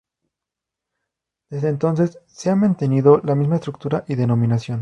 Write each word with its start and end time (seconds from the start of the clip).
Desde 1.51 1.69
entonces, 1.69 2.17
se 2.25 2.49
ha 2.49 2.55
mantenido 2.55 3.21
la 3.23 3.35
misma 3.35 3.57
estructura 3.57 4.03
y 4.07 4.15
denominación. 4.15 4.79